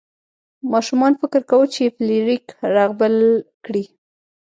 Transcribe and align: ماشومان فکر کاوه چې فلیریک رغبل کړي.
ماشومان 0.71 1.13
فکر 1.21 1.41
کاوه 1.49 1.67
چې 1.73 1.93
فلیریک 1.95 2.45
رغبل 2.75 3.15
کړي. 3.65 3.83